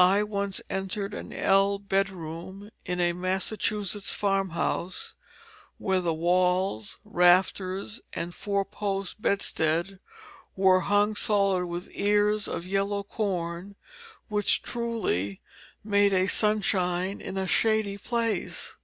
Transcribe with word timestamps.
I 0.00 0.22
once 0.22 0.62
entered 0.70 1.12
an 1.12 1.34
ell 1.34 1.78
bedroom 1.78 2.70
in 2.86 2.98
a 2.98 3.12
Massachusetts 3.12 4.10
farmhouse 4.10 5.12
where 5.76 6.00
the 6.00 6.14
walls, 6.14 6.98
rafters, 7.04 8.00
and 8.14 8.34
four 8.34 8.64
post 8.64 9.20
bedstead 9.20 9.98
were 10.56 10.80
hung 10.80 11.14
solid 11.14 11.66
with 11.66 11.90
ears 11.92 12.48
of 12.48 12.64
yellow 12.64 13.02
corn, 13.02 13.76
which 14.28 14.62
truly 14.62 15.42
"made 15.84 16.14
a 16.14 16.26
sunshine 16.26 17.20
in 17.20 17.36
a 17.36 17.46
shady 17.46 17.98
place." 17.98 18.78